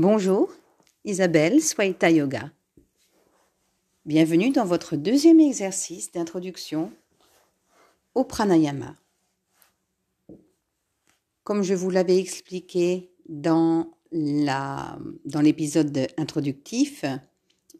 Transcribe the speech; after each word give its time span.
Bonjour, 0.00 0.48
Isabelle 1.04 1.60
Swaita 1.60 2.08
Yoga. 2.08 2.52
Bienvenue 4.06 4.50
dans 4.50 4.64
votre 4.64 4.94
deuxième 4.94 5.40
exercice 5.40 6.12
d'introduction 6.12 6.92
au 8.14 8.22
pranayama. 8.22 8.94
Comme 11.42 11.64
je 11.64 11.74
vous 11.74 11.90
l'avais 11.90 12.16
expliqué 12.16 13.10
dans 13.28 13.90
l'épisode 14.12 16.06
introductif, 16.16 17.04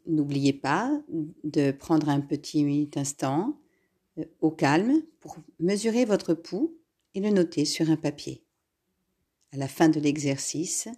n'oubliez 0.05 0.51
pas 0.51 0.91
de 1.45 1.71
prendre 1.71 2.09
un 2.09 2.19
petit 2.19 2.89
instant 2.97 3.57
euh, 4.17 4.25
au 4.41 4.51
calme 4.51 5.03
pour 5.21 5.37
mesurer 5.61 6.03
votre 6.03 6.33
pouls 6.33 6.75
et 7.15 7.21
le 7.21 7.29
noter 7.29 7.63
sur 7.63 7.89
un 7.89 7.95
papier. 7.95 8.43
À 9.53 9.57
la 9.57 9.69
fin 9.69 9.87
de 9.87 10.01
l'exercice, 10.01 10.89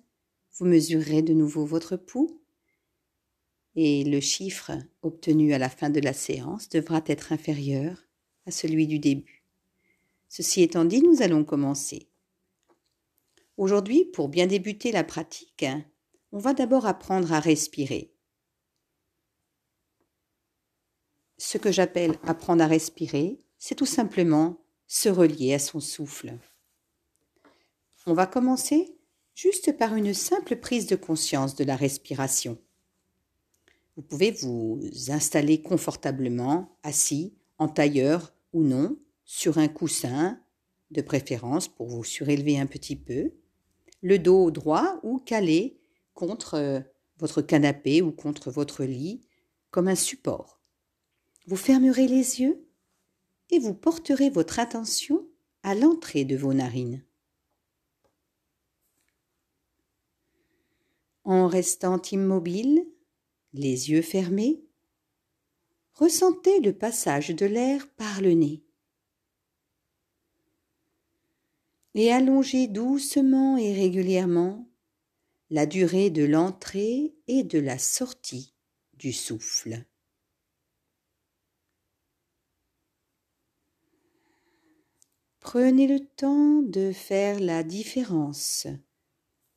vous 0.53 0.65
mesurerez 0.65 1.21
de 1.21 1.33
nouveau 1.33 1.65
votre 1.65 1.95
pouls 1.95 2.41
et 3.75 4.03
le 4.03 4.19
chiffre 4.19 4.71
obtenu 5.01 5.53
à 5.53 5.57
la 5.57 5.69
fin 5.69 5.89
de 5.89 5.99
la 5.99 6.13
séance 6.13 6.69
devra 6.69 7.01
être 7.05 7.31
inférieur 7.31 8.05
à 8.45 8.51
celui 8.51 8.87
du 8.87 8.99
début. 8.99 9.45
Ceci 10.27 10.61
étant 10.61 10.85
dit, 10.85 11.01
nous 11.01 11.21
allons 11.21 11.43
commencer. 11.43 12.09
Aujourd'hui, 13.57 14.05
pour 14.05 14.29
bien 14.29 14.47
débuter 14.47 14.91
la 14.91 15.03
pratique, 15.03 15.65
on 16.31 16.39
va 16.39 16.53
d'abord 16.53 16.85
apprendre 16.85 17.33
à 17.33 17.39
respirer. 17.39 18.13
Ce 21.37 21.57
que 21.57 21.71
j'appelle 21.71 22.17
apprendre 22.23 22.63
à 22.63 22.67
respirer, 22.67 23.39
c'est 23.57 23.75
tout 23.75 23.85
simplement 23.85 24.63
se 24.87 25.09
relier 25.09 25.53
à 25.53 25.59
son 25.59 25.79
souffle. 25.79 26.37
On 28.05 28.13
va 28.13 28.25
commencer 28.25 28.97
juste 29.35 29.77
par 29.77 29.95
une 29.95 30.13
simple 30.13 30.55
prise 30.57 30.87
de 30.87 30.95
conscience 30.95 31.55
de 31.55 31.63
la 31.63 31.75
respiration. 31.75 32.57
Vous 33.95 34.03
pouvez 34.03 34.31
vous 34.31 34.81
installer 35.09 35.61
confortablement, 35.61 36.77
assis, 36.83 37.33
en 37.57 37.67
tailleur 37.67 38.33
ou 38.53 38.63
non, 38.63 38.97
sur 39.25 39.57
un 39.57 39.67
coussin, 39.67 40.39
de 40.91 41.01
préférence 41.01 41.67
pour 41.67 41.87
vous 41.87 42.03
surélever 42.03 42.59
un 42.59 42.65
petit 42.65 42.95
peu, 42.95 43.31
le 44.01 44.19
dos 44.19 44.51
droit 44.51 44.99
ou 45.03 45.19
calé 45.19 45.79
contre 46.13 46.55
euh, 46.55 46.79
votre 47.17 47.41
canapé 47.41 48.01
ou 48.01 48.11
contre 48.11 48.51
votre 48.51 48.83
lit 48.83 49.21
comme 49.69 49.87
un 49.87 49.95
support. 49.95 50.59
Vous 51.47 51.55
fermerez 51.55 52.07
les 52.07 52.41
yeux 52.41 52.67
et 53.49 53.59
vous 53.59 53.73
porterez 53.73 54.29
votre 54.29 54.59
attention 54.59 55.25
à 55.63 55.75
l'entrée 55.75 56.25
de 56.25 56.35
vos 56.35 56.53
narines. 56.53 57.03
En 61.23 61.47
restant 61.47 62.01
immobile, 62.11 62.85
les 63.53 63.91
yeux 63.91 64.01
fermés, 64.01 64.63
ressentez 65.93 66.59
le 66.59 66.73
passage 66.73 67.29
de 67.29 67.45
l'air 67.45 67.87
par 67.95 68.21
le 68.21 68.33
nez. 68.33 68.63
Et 71.93 72.11
allongez 72.11 72.67
doucement 72.67 73.57
et 73.57 73.73
régulièrement 73.73 74.67
la 75.49 75.65
durée 75.65 76.09
de 76.09 76.23
l'entrée 76.23 77.13
et 77.27 77.43
de 77.43 77.59
la 77.59 77.77
sortie 77.77 78.55
du 78.93 79.11
souffle. 79.11 79.85
Prenez 85.41 85.87
le 85.87 85.99
temps 85.99 86.61
de 86.61 86.91
faire 86.93 87.39
la 87.39 87.63
différence 87.63 88.67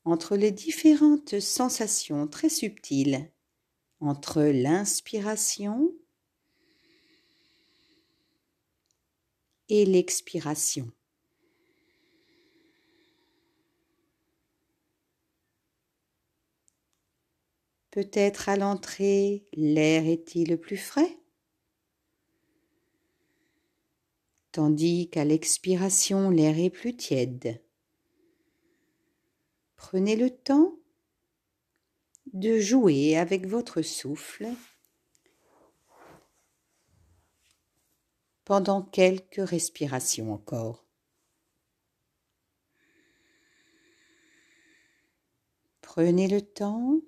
entre 0.04 0.36
les 0.36 0.52
différentes 0.52 1.40
sensations 1.40 2.26
très 2.26 2.50
subtiles, 2.50 3.30
entre 4.00 4.42
l'inspiration 4.42 5.92
et 9.68 9.86
l'expiration. 9.86 10.90
Peut-être 17.90 18.48
à 18.48 18.56
l'entrée, 18.56 19.46
l'air 19.54 20.04
est-il 20.04 20.58
plus 20.58 20.76
frais, 20.76 21.16
tandis 24.50 25.08
qu'à 25.10 25.24
l'expiration, 25.24 26.28
l'air 26.28 26.58
est 26.58 26.70
plus 26.70 26.96
tiède. 26.96 27.63
Prenez 29.76 30.16
le 30.16 30.30
temps 30.30 30.76
de 32.32 32.58
jouer 32.58 33.16
avec 33.16 33.46
votre 33.46 33.82
souffle 33.82 34.48
pendant 38.44 38.82
quelques 38.82 39.46
respirations 39.48 40.32
encore. 40.32 40.84
Prenez 45.80 46.28
le 46.28 46.42
temps 46.42 47.00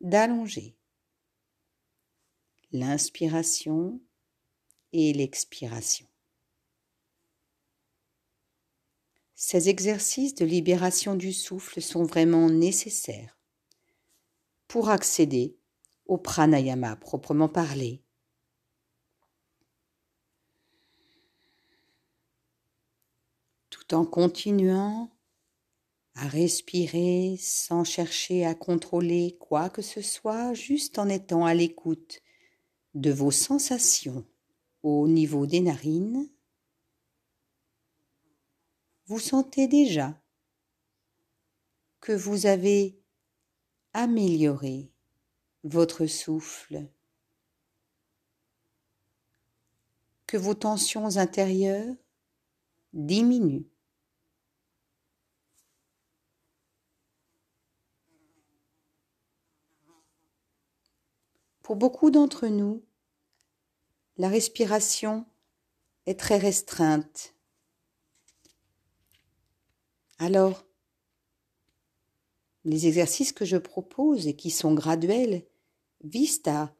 d'allonger 0.00 0.76
l'inspiration 2.72 4.00
et 4.92 5.12
l'expiration. 5.12 6.06
Ces 9.38 9.68
exercices 9.68 10.34
de 10.34 10.46
libération 10.46 11.14
du 11.14 11.34
souffle 11.34 11.82
sont 11.82 12.04
vraiment 12.04 12.48
nécessaires 12.48 13.38
pour 14.66 14.88
accéder 14.88 15.58
au 16.06 16.16
pranayama 16.16 16.96
proprement 16.96 17.50
parlé. 17.50 18.02
Tout 23.68 23.92
en 23.92 24.06
continuant 24.06 25.10
à 26.14 26.26
respirer 26.28 27.36
sans 27.38 27.84
chercher 27.84 28.46
à 28.46 28.54
contrôler 28.54 29.36
quoi 29.38 29.68
que 29.68 29.82
ce 29.82 30.00
soit, 30.00 30.54
juste 30.54 30.98
en 30.98 31.10
étant 31.10 31.44
à 31.44 31.52
l'écoute 31.52 32.22
de 32.94 33.12
vos 33.12 33.30
sensations 33.30 34.24
au 34.82 35.06
niveau 35.06 35.44
des 35.46 35.60
narines 35.60 36.26
vous 39.06 39.20
sentez 39.20 39.68
déjà 39.68 40.20
que 42.00 42.12
vous 42.12 42.46
avez 42.46 42.98
amélioré 43.92 44.90
votre 45.62 46.06
souffle, 46.06 46.88
que 50.26 50.36
vos 50.36 50.54
tensions 50.54 51.16
intérieures 51.18 51.94
diminuent. 52.92 53.68
Pour 61.62 61.76
beaucoup 61.76 62.10
d'entre 62.10 62.46
nous, 62.48 62.84
la 64.16 64.28
respiration 64.28 65.26
est 66.06 66.18
très 66.18 66.38
restreinte 66.38 67.35
alors, 70.18 70.64
les 72.64 72.86
exercices 72.86 73.32
que 73.32 73.44
je 73.44 73.56
propose 73.56 74.26
et 74.26 74.34
qui 74.34 74.50
sont 74.50 74.74
graduels 74.74 75.44
visent 76.02 76.42
à 76.46 76.74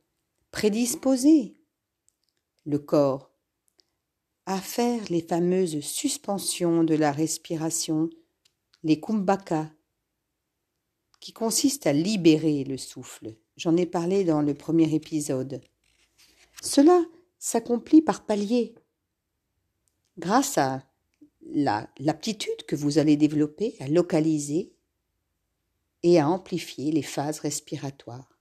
prédisposer 0.51 1.57
le 2.65 2.79
corps 2.79 3.37
à 4.47 4.61
faire 4.61 5.03
les 5.11 5.23
fameuses 5.23 5.81
suspensions 5.81 6.85
de 6.85 6.95
la 6.95 7.11
respiration, 7.11 8.09
les 8.85 9.01
kumbhaka, 9.01 9.73
qui 11.19 11.33
consistent 11.33 11.89
à 11.89 11.93
libérer 11.93 12.63
le 12.63 12.77
souffle. 12.77 13.35
J'en 13.57 13.77
ai 13.77 13.87
parlé 13.87 14.23
dans 14.23 14.43
le 14.43 14.55
premier 14.55 14.95
épisode. 14.95 15.61
Cela 16.63 17.03
s'accomplit 17.39 18.03
par 18.03 18.25
paliers, 18.25 18.77
grâce 20.17 20.59
à 20.59 20.85
l'aptitude 21.51 22.65
que 22.67 22.77
vous 22.77 22.99
allez 22.99 23.17
développer 23.17 23.77
à 23.81 23.89
localiser 23.89 24.73
et 26.03 26.19
à 26.19 26.29
amplifier 26.29 26.93
les 26.93 27.03
phases 27.03 27.41
respiratoires. 27.41 28.39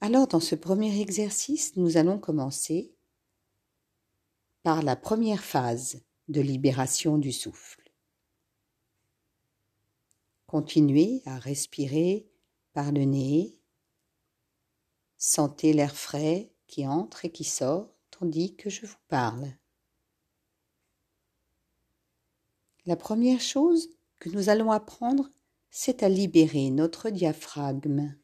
Alors 0.00 0.26
dans 0.26 0.40
ce 0.40 0.54
premier 0.54 1.00
exercice, 1.00 1.76
nous 1.76 1.96
allons 1.96 2.18
commencer 2.18 2.94
par 4.62 4.82
la 4.82 4.96
première 4.96 5.42
phase 5.42 6.02
de 6.28 6.40
libération 6.40 7.16
du 7.16 7.32
souffle. 7.32 7.90
Continuez 10.46 11.22
à 11.26 11.38
respirer 11.38 12.28
par 12.74 12.92
le 12.92 13.04
nez. 13.04 13.58
Sentez 15.16 15.72
l'air 15.72 15.96
frais 15.96 16.53
qui 16.66 16.86
entre 16.86 17.24
et 17.24 17.32
qui 17.32 17.44
sort 17.44 17.94
tandis 18.10 18.54
que 18.56 18.70
je 18.70 18.86
vous 18.86 18.96
parle. 19.08 19.52
La 22.86 22.96
première 22.96 23.40
chose 23.40 23.90
que 24.20 24.28
nous 24.28 24.48
allons 24.48 24.70
apprendre, 24.70 25.30
c'est 25.70 26.02
à 26.02 26.08
libérer 26.08 26.70
notre 26.70 27.10
diaphragme. 27.10 28.14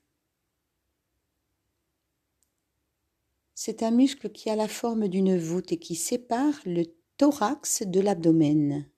C'est 3.55 3.83
un 3.83 3.91
muscle 3.91 4.31
qui 4.31 4.49
a 4.49 4.57
la 4.57 4.69
forme 4.69 5.09
d'une 5.09 5.37
voûte 5.37 5.73
et 5.73 5.79
qui 5.79 5.95
sépare 5.95 6.59
le 6.65 6.85
thorax 7.17 7.83
de 7.83 8.01
l'abdomen. 8.01 8.91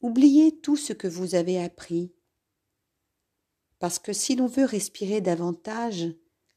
Oubliez 0.00 0.60
tout 0.60 0.76
ce 0.76 0.92
que 0.92 1.08
vous 1.08 1.34
avez 1.34 1.60
appris, 1.60 2.14
parce 3.78 3.98
que 3.98 4.12
si 4.12 4.36
l'on 4.36 4.46
veut 4.46 4.64
respirer 4.64 5.20
davantage, 5.20 6.08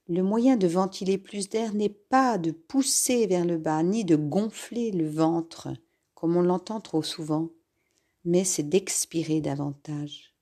le 0.08 0.24
moyen 0.24 0.58
de 0.58 0.68
ventiler 0.68 1.18
plus 1.18 1.50
d'air 1.50 1.74
n'est 1.74 1.90
pas 1.90 2.38
de 2.38 2.52
pousser 2.52 3.28
vers 3.28 3.46
le 3.46 3.58
bas, 3.58 3.84
ni 3.84 4.04
de 4.04 4.16
gonfler 4.16 4.92
le 4.92 5.08
ventre, 5.08 5.70
comme 6.16 6.36
on 6.36 6.42
l'entend 6.42 6.82
trop 6.82 7.04
souvent, 7.04 7.50
mais 8.26 8.44
c'est 8.44 8.64
d'expirer 8.64 9.42
davantage. 9.42 10.36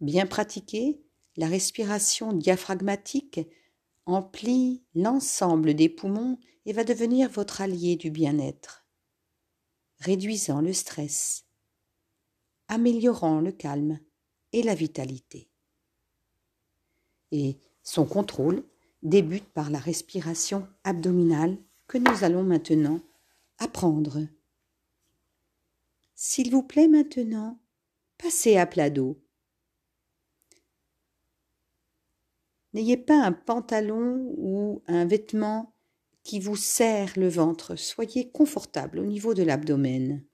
Bien 0.00 0.26
pratiquée, 0.26 1.02
la 1.36 1.46
respiration 1.46 2.32
diaphragmatique 2.32 3.40
emplit 4.06 4.82
l'ensemble 4.94 5.74
des 5.74 5.88
poumons 5.88 6.38
et 6.64 6.72
va 6.72 6.84
devenir 6.84 7.28
votre 7.28 7.60
allié 7.60 7.96
du 7.96 8.10
bien-être, 8.10 8.86
réduisant 9.98 10.60
le 10.62 10.72
stress, 10.72 11.44
améliorant 12.70 13.40
le 13.40 13.52
calme 13.52 13.98
et 14.52 14.62
la 14.62 14.74
vitalité. 14.74 15.50
Et 17.32 17.58
son 17.82 18.06
contrôle 18.06 18.64
débute 19.02 19.48
par 19.52 19.70
la 19.70 19.78
respiration 19.78 20.66
abdominale 20.84 21.58
que 21.88 21.98
nous 21.98 22.24
allons 22.24 22.44
maintenant 22.44 23.00
apprendre. 23.58 24.20
S'il 26.14 26.50
vous 26.52 26.62
plaît 26.62 26.86
maintenant, 26.86 27.58
passez 28.18 28.56
à 28.56 28.66
plat 28.66 28.88
dos. 28.88 29.20
N'ayez 32.72 32.96
pas 32.96 33.20
un 33.20 33.32
pantalon 33.32 34.32
ou 34.38 34.82
un 34.86 35.06
vêtement 35.06 35.74
qui 36.22 36.38
vous 36.38 36.56
serre 36.56 37.12
le 37.16 37.28
ventre. 37.28 37.74
Soyez 37.74 38.30
confortable 38.30 39.00
au 39.00 39.04
niveau 39.04 39.34
de 39.34 39.42
l'abdomen. 39.42 40.24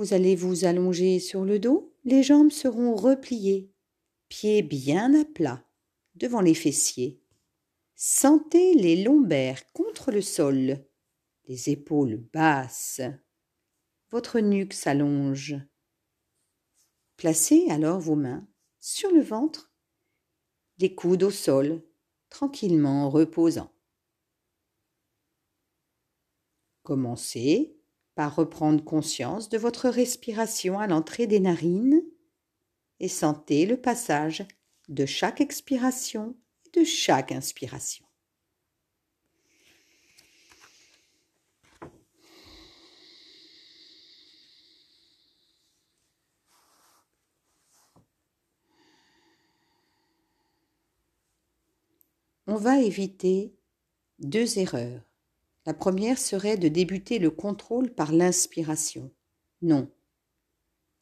Vous 0.00 0.14
allez 0.14 0.34
vous 0.34 0.64
allonger 0.64 1.18
sur 1.18 1.44
le 1.44 1.58
dos, 1.58 1.94
les 2.04 2.22
jambes 2.22 2.50
seront 2.50 2.96
repliées, 2.96 3.70
pieds 4.30 4.62
bien 4.62 5.12
à 5.12 5.26
plat, 5.26 5.62
devant 6.14 6.40
les 6.40 6.54
fessiers. 6.54 7.22
Sentez 7.96 8.72
les 8.76 9.04
lombaires 9.04 9.70
contre 9.74 10.10
le 10.10 10.22
sol, 10.22 10.82
les 11.48 11.68
épaules 11.68 12.16
basses. 12.32 13.02
Votre 14.10 14.40
nuque 14.40 14.72
s'allonge. 14.72 15.56
Placez 17.18 17.66
alors 17.68 18.00
vos 18.00 18.16
mains 18.16 18.48
sur 18.78 19.12
le 19.12 19.20
ventre, 19.20 19.70
les 20.78 20.94
coudes 20.94 21.24
au 21.24 21.30
sol, 21.30 21.82
tranquillement 22.30 23.10
reposant. 23.10 23.70
Commencez 26.84 27.79
par 28.14 28.36
reprendre 28.36 28.84
conscience 28.84 29.48
de 29.48 29.58
votre 29.58 29.88
respiration 29.88 30.78
à 30.78 30.86
l'entrée 30.86 31.26
des 31.26 31.40
narines 31.40 32.02
et 32.98 33.08
sentez 33.08 33.66
le 33.66 33.76
passage 33.76 34.46
de 34.88 35.06
chaque 35.06 35.40
expiration 35.40 36.36
et 36.66 36.80
de 36.80 36.84
chaque 36.84 37.32
inspiration. 37.32 38.04
on 52.50 52.56
va 52.56 52.80
éviter 52.80 53.54
deux 54.18 54.58
erreurs. 54.58 55.09
La 55.66 55.74
première 55.74 56.18
serait 56.18 56.56
de 56.56 56.68
débuter 56.68 57.18
le 57.18 57.30
contrôle 57.30 57.90
par 57.90 58.12
l'inspiration. 58.12 59.10
Non. 59.62 59.90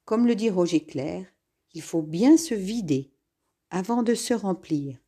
Comme 0.05 0.27
le 0.27 0.35
dit 0.35 0.51
Roger 0.51 0.85
Clair, 0.85 1.27
il 1.75 1.83
faut 1.83 2.03
bien 2.03 2.37
se 2.37 2.55
vider 2.55 3.13
avant 3.71 4.03
de 4.03 4.15
se 4.15 4.35
remplir. 4.35 4.99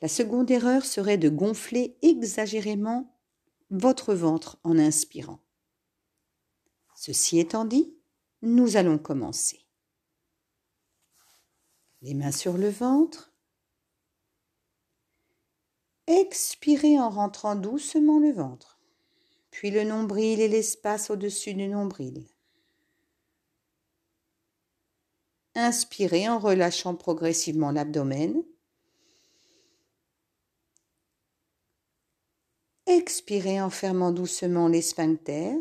La 0.00 0.08
seconde 0.08 0.50
erreur 0.50 0.84
serait 0.84 1.18
de 1.18 1.28
gonfler 1.28 1.96
exagérément 2.02 3.18
votre 3.70 4.14
ventre 4.14 4.58
en 4.62 4.78
inspirant. 4.78 5.40
Ceci 6.94 7.38
étant 7.38 7.64
dit, 7.64 7.94
nous 8.42 8.76
allons 8.76 8.98
commencer. 8.98 9.66
Les 12.02 12.14
mains 12.14 12.32
sur 12.32 12.56
le 12.56 12.68
ventre, 12.68 13.32
Expirez 16.08 16.98
en 16.98 17.10
rentrant 17.10 17.54
doucement 17.54 18.18
le 18.18 18.32
ventre, 18.32 18.80
puis 19.50 19.70
le 19.70 19.84
nombril 19.84 20.40
et 20.40 20.48
l'espace 20.48 21.10
au-dessus 21.10 21.52
du 21.52 21.68
nombril. 21.68 22.26
Inspirez 25.54 26.26
en 26.26 26.38
relâchant 26.38 26.94
progressivement 26.94 27.72
l'abdomen. 27.72 28.42
Expirez 32.86 33.60
en 33.60 33.68
fermant 33.68 34.10
doucement 34.10 34.68
les 34.68 34.80
sphincters, 34.80 35.58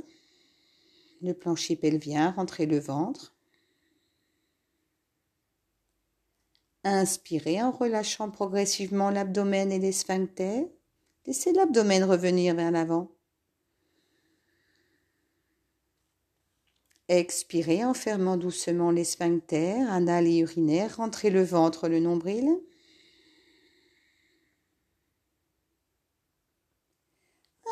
le 1.21 1.33
plancher 1.33 1.75
pelvien, 1.75 2.31
rentrez 2.31 2.67
le 2.67 2.79
ventre. 2.79 3.36
Inspirez 6.83 7.61
en 7.61 7.71
relâchant 7.71 8.29
progressivement 8.29 9.09
l'abdomen 9.09 9.71
et 9.71 9.79
les 9.79 9.91
sphincters. 9.91 10.65
Laissez 11.25 11.51
l'abdomen 11.51 12.03
revenir 12.03 12.55
vers 12.55 12.71
l'avant. 12.71 13.11
Expirez 17.09 17.85
en 17.85 17.93
fermant 17.93 18.35
doucement 18.35 18.91
les 18.91 19.05
sphincters, 19.05 19.89
anal 19.91 20.27
et 20.27 20.39
urinaire. 20.39 20.97
Rentrez 20.97 21.29
le 21.29 21.43
ventre, 21.43 21.87
le 21.87 21.99
nombril. 21.99 22.49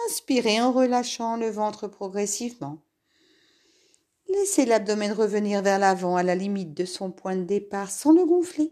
Inspirez 0.07 0.61
en 0.61 0.71
relâchant 0.71 1.35
le 1.35 1.49
ventre 1.49 1.87
progressivement. 1.87 2.79
Laissez 4.29 4.65
l'abdomen 4.65 5.11
revenir 5.11 5.61
vers 5.61 5.79
l'avant 5.79 6.15
à 6.15 6.23
la 6.23 6.35
limite 6.35 6.73
de 6.73 6.85
son 6.85 7.11
point 7.11 7.35
de 7.35 7.43
départ 7.43 7.91
sans 7.91 8.11
le 8.11 8.25
gonfler. 8.25 8.71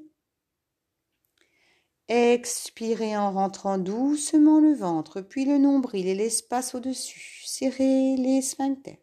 Expirez 2.10 3.16
en 3.16 3.32
rentrant 3.32 3.78
doucement 3.78 4.60
le 4.60 4.74
ventre, 4.74 5.22
puis 5.22 5.46
le 5.46 5.58
nombril 5.58 6.08
et 6.08 6.16
l'espace 6.16 6.76
au-dessus. 6.76 7.44
Serrez 7.46 8.18
les 8.18 8.42
sphincters. 8.42 8.98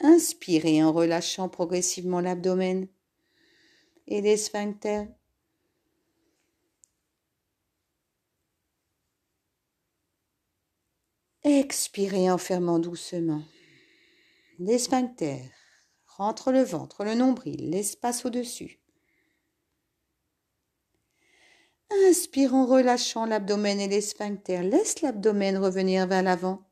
Inspirez 0.00 0.82
en 0.82 0.92
relâchant 0.92 1.48
progressivement 1.48 2.20
l'abdomen 2.20 2.88
et 4.08 4.20
les 4.20 4.36
sphincters. 4.36 5.06
Expirez 11.44 12.30
en 12.30 12.38
fermant 12.38 12.80
doucement. 12.80 13.44
Les 14.58 14.78
sphincters. 14.78 15.50
Rentre 16.06 16.50
le 16.50 16.62
ventre, 16.62 17.04
le 17.04 17.14
nombril, 17.14 17.70
l'espace 17.70 18.24
au-dessus. 18.24 18.81
Inspire 22.08 22.54
en 22.54 22.66
relâchant 22.66 23.26
l'abdomen 23.26 23.80
et 23.80 23.88
les 23.88 24.00
sphincters. 24.00 24.62
Laisse 24.62 25.02
l'abdomen 25.02 25.58
revenir 25.58 26.06
vers 26.06 26.22
l'avant. 26.22 26.62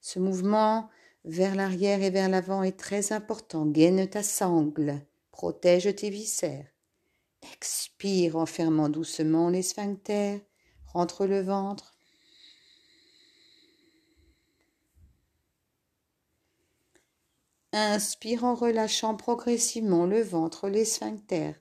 Ce 0.00 0.18
mouvement 0.18 0.88
vers 1.24 1.54
l'arrière 1.54 2.02
et 2.02 2.10
vers 2.10 2.28
l'avant 2.28 2.62
est 2.62 2.78
très 2.78 3.12
important. 3.12 3.66
Gaine 3.66 4.08
ta 4.08 4.22
sangle. 4.22 5.00
Protège 5.32 5.94
tes 5.94 6.10
viscères. 6.10 6.66
Expire 7.52 8.36
en 8.36 8.46
fermant 8.46 8.88
doucement 8.88 9.48
les 9.50 9.62
sphincters. 9.62 10.40
Rentre 10.86 11.26
le 11.26 11.40
ventre. 11.40 11.94
Inspire 17.72 18.44
en 18.44 18.54
relâchant 18.54 19.16
progressivement 19.16 20.06
le 20.06 20.22
ventre, 20.22 20.68
les 20.68 20.86
sphincters. 20.86 21.60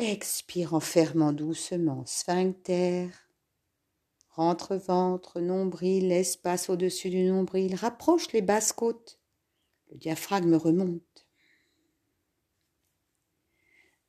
Expire 0.00 0.72
en 0.72 0.80
fermant 0.80 1.34
doucement 1.34 2.06
sphincter. 2.06 3.10
Rentre 4.30 4.76
ventre, 4.76 5.42
nombril, 5.42 6.10
espace 6.10 6.70
au-dessus 6.70 7.10
du 7.10 7.24
nombril, 7.24 7.74
rapproche 7.74 8.32
les 8.32 8.40
basses 8.40 8.72
côtes. 8.72 9.20
Le 9.90 9.98
diaphragme 9.98 10.54
remonte. 10.54 11.26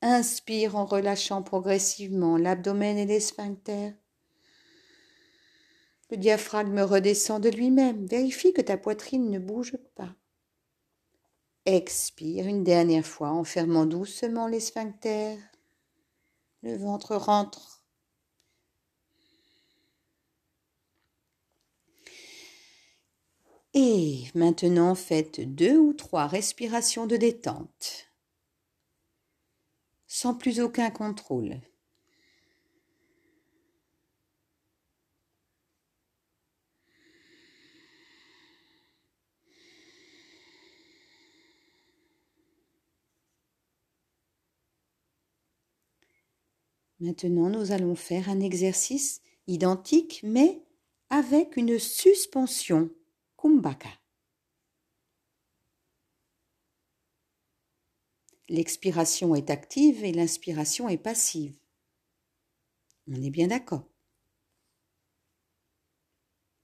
Inspire 0.02 0.78
en 0.78 0.86
relâchant 0.86 1.44
progressivement 1.44 2.38
l'abdomen 2.38 2.98
et 2.98 3.06
les 3.06 3.20
sphincters. 3.20 3.94
Le 6.10 6.16
diaphragme 6.16 6.80
redescend 6.80 7.44
de 7.44 7.50
lui-même. 7.50 8.06
Vérifie 8.06 8.54
que 8.54 8.62
ta 8.62 8.78
poitrine 8.78 9.30
ne 9.30 9.40
bouge 9.40 9.76
pas. 9.96 10.16
Expire 11.66 12.48
une 12.48 12.64
dernière 12.64 13.06
fois 13.06 13.32
en 13.32 13.44
fermant 13.44 13.86
doucement 13.86 14.48
les 14.48 14.62
sphincters. 14.62 15.51
Le 16.64 16.78
ventre 16.78 17.16
rentre. 17.16 17.84
Et 23.74 24.26
maintenant 24.36 24.96
faites 24.96 25.40
deux 25.42 25.78
ou 25.78 25.94
trois 25.94 26.28
respirations 26.28 27.08
de 27.08 27.16
détente, 27.16 28.12
sans 30.08 30.36
plus 30.36 30.60
aucun 30.60 30.92
contrôle. 30.92 31.62
Maintenant, 47.02 47.50
nous 47.50 47.72
allons 47.72 47.96
faire 47.96 48.30
un 48.30 48.40
exercice 48.40 49.24
identique, 49.48 50.22
mais 50.24 50.64
avec 51.10 51.58
une 51.58 51.80
suspension, 51.80 52.92
kumbhaka. 53.38 53.90
L'expiration 58.50 59.34
est 59.34 59.50
active 59.50 60.04
et 60.06 60.12
l'inspiration 60.12 60.90
est 60.90 61.00
passive. 61.00 61.58
On 63.08 63.20
est 63.20 63.32
bien 63.32 63.48
d'accord. 63.48 63.88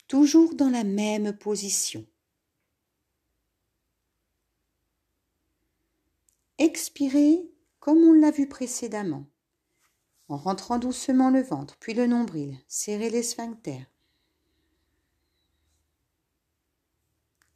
Toujours 0.08 0.53
dans 0.53 0.70
la 0.70 0.84
même 0.84 1.36
position. 1.36 2.06
Expirez 6.60 7.50
comme 7.79 8.03
on 8.03 8.13
l'a 8.13 8.29
vu 8.29 8.48
précédemment 8.48 9.25
en 10.29 10.38
rentrant 10.38 10.77
doucement 10.77 11.29
le 11.29 11.41
ventre, 11.41 11.77
puis 11.79 11.93
le 11.93 12.07
nombril. 12.07 12.57
Serrez 12.67 13.10
les 13.10 13.24
sphincters. 13.24 13.86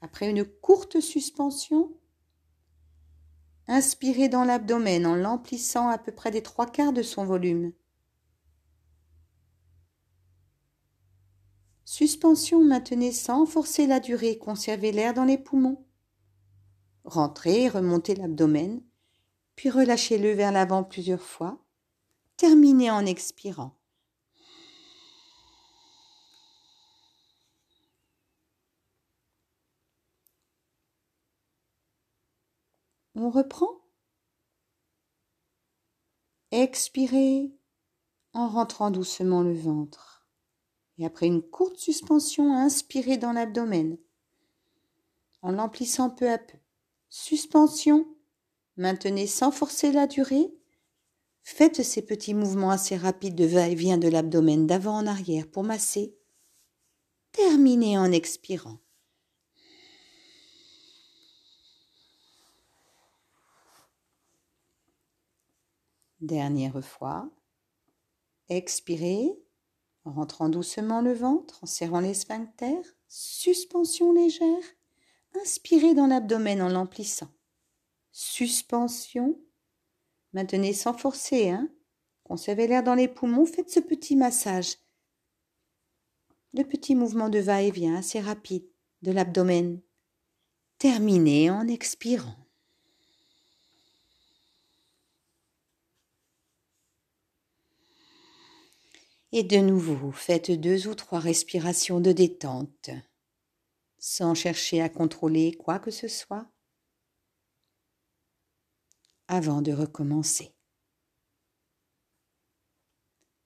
Après 0.01 0.30
une 0.30 0.46
courte 0.46 1.00
suspension, 1.00 1.92
inspirez 3.68 4.30
dans 4.30 4.44
l'abdomen 4.44 5.06
en 5.06 5.16
l'emplissant 5.16 5.90
à 5.90 5.98
peu 5.98 6.12
près 6.12 6.32
des 6.32 6.42
trois 6.42 6.66
quarts 6.66 6.94
de 6.94 7.04
son 7.04 7.25
volume. 7.25 7.72
Suspension 11.86 12.63
maintenez 12.63 13.12
sans 13.12 13.46
forcer 13.46 13.86
la 13.86 14.00
durée, 14.00 14.38
conservez 14.38 14.92
l'air 14.92 15.13
dans 15.13 15.25
les 15.25 15.38
poumons. 15.38 15.86
Rentrez, 17.04 17.68
remontez 17.68 18.16
l'abdomen, 18.16 18.82
puis 19.56 19.70
relâchez-le 19.70 20.32
vers 20.32 20.51
l'avant 20.51 20.84
plusieurs 20.84 21.22
fois 21.22 21.61
Terminez 22.42 22.90
en 22.90 23.06
expirant. 23.06 23.80
On 33.14 33.30
reprend? 33.30 33.70
Expirez 36.50 37.56
en 38.34 38.48
rentrant 38.48 38.90
doucement 38.90 39.44
le 39.44 39.54
ventre. 39.54 40.26
Et 40.98 41.06
après 41.06 41.28
une 41.28 41.44
courte 41.44 41.78
suspension, 41.78 42.56
inspirez 42.56 43.18
dans 43.18 43.34
l'abdomen 43.34 44.00
en 45.44 45.52
l'emplissant 45.52 46.10
peu 46.10 46.28
à 46.28 46.40
peu. 46.40 46.58
Suspension. 47.08 48.08
Maintenez 48.78 49.28
sans 49.28 49.52
forcer 49.52 49.92
la 49.92 50.08
durée 50.08 50.52
Faites 51.44 51.84
ces 51.84 52.02
petits 52.02 52.34
mouvements 52.34 52.72
assez 52.72 52.96
rapides 52.96 53.36
de 53.36 53.46
va-et-vient 53.46 53.98
de 53.98 54.08
l'abdomen 54.08 54.68
d'avant 54.68 54.98
en 54.98 55.08
arrière 55.08 55.48
pour 55.48 55.64
masser. 55.64 56.16
Terminez 57.32 57.98
en 57.98 58.12
expirant. 58.12 58.78
Dernière 66.22 66.84
fois. 66.84 67.30
Expirez 68.50 69.32
en 70.06 70.12
rentrant 70.12 70.50
doucement 70.50 71.02
le 71.02 71.14
ventre, 71.14 71.64
en 71.64 71.66
serrant 71.66 72.00
les 72.00 72.14
sphincters. 72.14 72.86
Suspension 73.08 74.14
légère. 74.14 74.64
Inspirez 75.42 75.94
dans 75.96 76.08
l'abdomen 76.08 76.62
en 76.62 76.70
l'emplissant. 76.70 77.30
Suspension 78.12 79.40
Maintenez 80.34 80.74
sans 80.74 80.94
forcer, 80.94 81.50
hein. 81.50 81.70
Conservez 82.24 82.68
l'air 82.68 82.84
dans 82.84 82.96
les 82.96 83.10
poumons, 83.10 83.46
faites 83.46 83.70
ce 83.70 83.82
petit 83.82 84.16
massage. 84.16 84.78
Le 86.54 86.64
petit 86.64 86.96
mouvement 86.96 87.30
de 87.30 87.40
va-et-vient 87.40 87.96
assez 87.96 88.20
rapide 88.20 88.66
de 89.02 89.12
l'abdomen. 89.12 89.82
Terminez 90.78 91.50
en 91.50 91.68
expirant. 91.68 92.36
Et 99.34 99.44
de 99.44 99.58
nouveau, 99.58 100.12
faites 100.12 100.52
deux 100.52 100.88
ou 100.88 100.96
trois 100.96 101.20
respirations 101.20 102.02
de 102.02 102.12
détente, 102.12 102.90
sans 103.98 104.36
chercher 104.36 104.82
à 104.82 104.90
contrôler 104.90 105.54
quoi 105.54 105.80
que 105.80 105.92
ce 105.92 106.08
soit 106.10 106.48
avant 109.32 109.62
de 109.62 109.72
recommencer. 109.72 110.54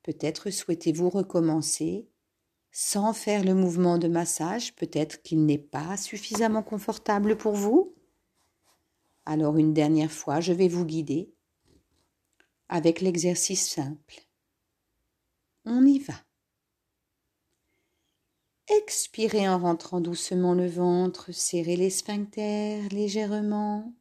Peut-être 0.01 0.49
souhaitez-vous 0.49 1.11
recommencer 1.11 2.09
sans 2.71 3.13
faire 3.13 3.43
le 3.43 3.53
mouvement 3.53 3.99
de 3.99 4.07
massage, 4.07 4.75
peut-être 4.75 5.21
qu'il 5.21 5.45
n'est 5.45 5.59
pas 5.59 5.95
suffisamment 5.95 6.63
confortable 6.63 7.37
pour 7.37 7.53
vous. 7.53 7.95
Alors 9.27 9.57
une 9.57 9.73
dernière 9.73 10.11
fois, 10.11 10.39
je 10.39 10.53
vais 10.53 10.67
vous 10.67 10.85
guider 10.85 11.31
avec 12.67 12.99
l'exercice 12.99 13.69
simple. 13.69 14.27
On 15.65 15.85
y 15.85 15.99
va. 15.99 16.15
Expirez 18.69 19.47
en 19.47 19.59
rentrant 19.59 20.01
doucement 20.01 20.55
le 20.55 20.67
ventre, 20.67 21.31
serrez 21.31 21.75
les 21.75 21.91
sphincters 21.91 22.89
légèrement. 22.89 23.93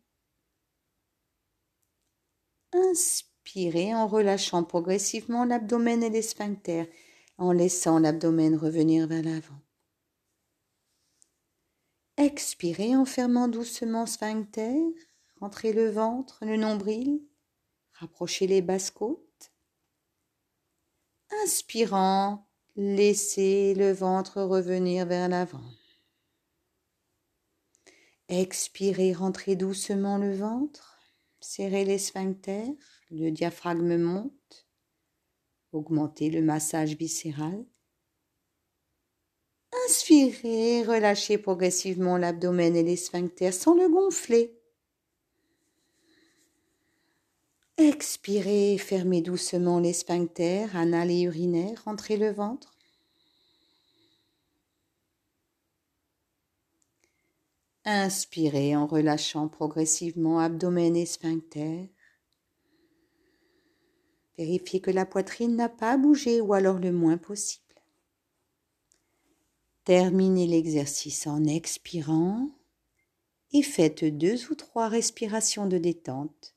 Inspirez 2.75 3.95
en 3.95 4.09
relâchant 4.09 4.65
progressivement 4.65 5.45
l'abdomen 5.45 6.03
et 6.03 6.11
les 6.11 6.23
sphincters, 6.23 6.89
en 7.39 7.53
laissant 7.53 8.01
l'abdomen 8.01 8.57
revenir 8.57 9.07
vers 9.07 9.23
l'avant. 9.23 9.61
Expirez 12.17 12.97
en 12.97 13.05
fermant 13.05 13.49
doucement 13.49 14.07
sphincter, 14.07 14.77
rentrez 15.41 15.73
le 15.73 15.89
ventre, 15.89 16.45
le 16.45 16.57
nombril, 16.57 17.21
rapprochez 17.93 18.47
les 18.47 18.63
basses 18.63 18.91
côtes. 18.91 19.53
Inspirant, 21.43 22.49
laissez 22.77 23.75
le 23.75 23.93
ventre 23.93 24.43
revenir 24.43 25.07
vers 25.07 25.29
l'avant. 25.29 25.71
Expirez, 28.29 29.13
rentrez 29.13 29.55
doucement 29.55 30.19
le 30.19 30.35
ventre. 30.35 30.99
Serrez 31.47 31.85
les 31.85 31.99
sphincters, 31.99 32.73
le 33.11 33.31
diaphragme 33.31 33.99
monte. 33.99 34.67
Augmentez 35.73 36.31
le 36.31 36.41
massage 36.41 36.97
viscéral. 36.97 37.67
Inspirez, 39.85 40.85
relâchez 40.85 41.37
progressivement 41.37 42.17
l'abdomen 42.17 42.75
et 42.75 42.83
les 42.83 42.97
sphincters 42.97 43.53
sans 43.53 43.75
le 43.75 43.91
gonfler. 43.91 44.59
Expirez, 47.77 48.79
fermez 48.79 49.21
doucement 49.21 49.81
les 49.81 49.93
sphincters, 49.93 50.75
anal 50.75 51.11
et 51.11 51.21
urinaire, 51.21 51.83
rentrez 51.85 52.17
le 52.17 52.33
ventre. 52.33 52.74
Inspirez 57.85 58.75
en 58.75 58.87
relâchant 58.87 59.49
progressivement 59.49 60.39
abdomen 60.39 60.97
et 60.97 61.07
sphincter. 61.07 61.91
Vérifiez 64.39 64.81
que 64.81 64.91
la 64.91 65.07
poitrine 65.07 65.55
n'a 65.55 65.69
pas 65.69 65.97
bougé 65.97 66.41
ou 66.41 66.55
alors 66.55 66.79
le 66.79 66.93
moins 66.93 67.19
possible. 67.19 67.63
Terminez 69.85 70.47
l'exercice 70.47 71.27
en 71.27 71.45
expirant 71.45 72.51
et 73.53 73.63
faites 73.63 74.05
deux 74.05 74.51
ou 74.51 74.55
trois 74.55 74.89
respirations 74.89 75.67
de 75.67 75.77
détente 75.77 76.55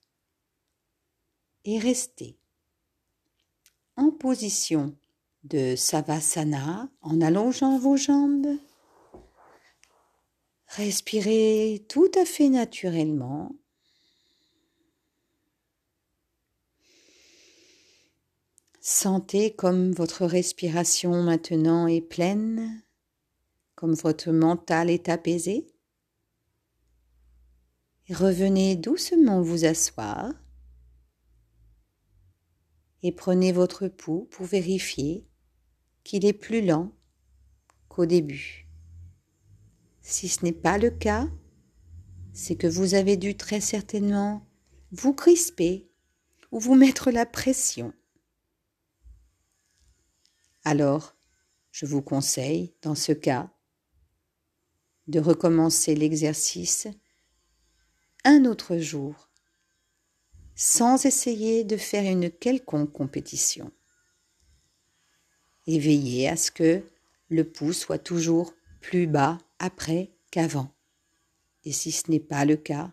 et 1.66 1.78
restez 1.78 2.38
en 3.98 4.12
position 4.12 4.96
de 5.44 5.76
Savasana 5.76 6.90
en 7.02 7.20
allongeant 7.20 7.78
vos 7.78 7.98
jambes. 7.98 8.58
Respirez 10.68 11.86
tout 11.90 12.12
à 12.16 12.26
fait 12.26 12.50
naturellement. 12.50 13.56
Sentez 18.82 19.54
comme 19.54 19.92
votre 19.92 20.26
respiration 20.26 21.24
maintenant 21.24 21.88
est 21.88 22.02
pleine, 22.02 22.84
comme 23.76 23.94
votre 23.94 24.32
mental 24.32 24.90
est 24.90 25.10
apaisé. 25.10 25.68
Revenez 28.10 28.76
doucement 28.76 29.42
vous 29.42 29.66
asseoir 29.66 30.32
et 33.04 33.12
prenez 33.12 33.52
votre 33.52 33.88
pouls 33.88 34.28
pour 34.32 34.46
vérifier 34.46 35.28
qu'il 36.04 36.26
est 36.26 36.34
plus 36.34 36.66
lent 36.66 36.94
qu'au 37.90 38.06
début. 38.06 38.67
Si 40.10 40.30
ce 40.30 40.46
n'est 40.46 40.54
pas 40.54 40.78
le 40.78 40.90
cas, 40.90 41.28
c'est 42.32 42.56
que 42.56 42.66
vous 42.66 42.94
avez 42.94 43.18
dû 43.18 43.36
très 43.36 43.60
certainement 43.60 44.48
vous 44.92 45.14
crisper 45.14 45.92
ou 46.54 46.62
vous 46.62 46.76
mettre 46.76 47.12
la 47.12 47.26
pression. 47.26 47.94
Alors, 50.64 51.14
je 51.74 51.86
vous 51.86 52.02
conseille, 52.02 52.74
dans 52.82 52.96
ce 52.96 53.12
cas, 53.12 53.52
de 55.08 55.20
recommencer 55.20 55.94
l'exercice 55.94 56.88
un 58.24 58.46
autre 58.46 58.78
jour 58.78 59.30
sans 60.56 61.06
essayer 61.06 61.66
de 61.66 61.76
faire 61.76 62.10
une 62.10 62.32
quelconque 62.32 62.94
compétition. 62.94 63.74
Et 65.66 65.80
veillez 65.80 66.30
à 66.30 66.38
ce 66.38 66.50
que 66.50 66.90
le 67.28 67.44
pouls 67.44 67.74
soit 67.74 68.00
toujours 68.00 68.54
plus 68.88 69.06
bas 69.06 69.38
après 69.60 70.14
qu'avant. 70.32 70.72
Et 71.66 71.74
si 71.74 71.92
ce 71.92 72.10
n'est 72.10 72.22
pas 72.22 72.46
le 72.46 72.56
cas, 72.56 72.90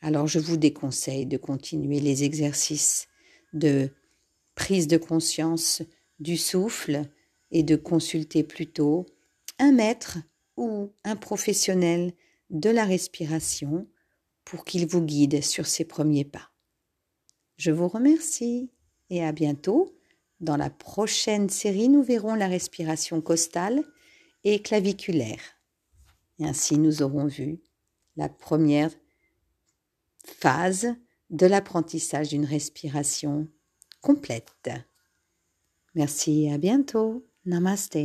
alors 0.00 0.28
je 0.28 0.38
vous 0.38 0.56
déconseille 0.56 1.26
de 1.26 1.36
continuer 1.36 1.98
les 1.98 2.22
exercices 2.22 3.08
de 3.52 3.90
prise 4.54 4.86
de 4.86 4.96
conscience 4.96 5.82
du 6.20 6.36
souffle 6.36 7.02
et 7.50 7.64
de 7.64 7.74
consulter 7.74 8.44
plutôt 8.44 9.06
un 9.58 9.72
maître 9.72 10.18
ou 10.56 10.92
un 11.02 11.16
professionnel 11.16 12.12
de 12.50 12.70
la 12.70 12.84
respiration 12.84 13.88
pour 14.44 14.64
qu'il 14.64 14.86
vous 14.86 15.02
guide 15.02 15.42
sur 15.42 15.66
ses 15.66 15.84
premiers 15.84 16.26
pas. 16.26 16.52
Je 17.56 17.72
vous 17.72 17.88
remercie 17.88 18.70
et 19.10 19.24
à 19.24 19.32
bientôt. 19.32 19.96
Dans 20.38 20.56
la 20.56 20.70
prochaine 20.70 21.48
série, 21.48 21.88
nous 21.88 22.04
verrons 22.04 22.36
la 22.36 22.46
respiration 22.46 23.20
costale 23.20 23.82
et 24.44 24.62
claviculaire. 24.62 25.40
Ainsi, 26.40 26.78
nous 26.78 27.02
aurons 27.02 27.26
vu 27.26 27.60
la 28.16 28.28
première 28.28 28.90
phase 30.24 30.94
de 31.30 31.46
l'apprentissage 31.46 32.28
d'une 32.28 32.44
respiration 32.44 33.48
complète. 34.00 34.70
Merci 35.94 36.50
à 36.50 36.58
bientôt. 36.58 37.26
Namaste. 37.44 37.98